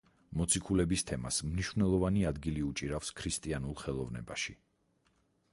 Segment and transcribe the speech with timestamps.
[0.39, 4.61] მოციქულების თემას მნიშვნელოვანი ადგილი უჭირავს ქრისტიანულ ხელოვნებაში.